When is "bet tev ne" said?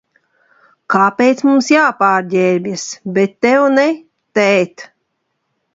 3.19-3.89